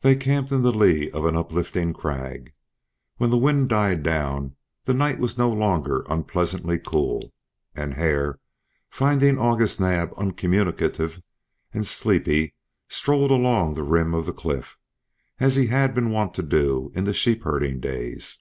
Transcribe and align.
They 0.00 0.16
camped 0.16 0.50
in 0.52 0.62
the 0.62 0.72
lee 0.72 1.10
of 1.10 1.26
an 1.26 1.36
uplifting 1.36 1.92
crag. 1.92 2.54
When 3.18 3.28
the 3.28 3.36
wind 3.36 3.68
died 3.68 4.02
down 4.02 4.56
the 4.86 4.94
night 4.94 5.18
was 5.18 5.36
no 5.36 5.50
longer 5.52 6.02
unpleasantly 6.08 6.78
cool; 6.78 7.30
and 7.74 7.92
Hare, 7.92 8.38
finding 8.88 9.36
August 9.36 9.78
Naab 9.78 10.14
uncommunicative 10.16 11.20
and 11.74 11.86
sleepy, 11.86 12.54
strolled 12.88 13.30
along 13.30 13.74
the 13.74 13.82
rim 13.84 14.14
of 14.14 14.24
the 14.24 14.32
cliff, 14.32 14.78
as 15.40 15.56
he 15.56 15.66
had 15.66 15.94
been 15.94 16.08
wont 16.08 16.32
to 16.36 16.42
do 16.42 16.90
in 16.94 17.04
the 17.04 17.12
sheep 17.12 17.42
herding 17.42 17.80
days. 17.80 18.40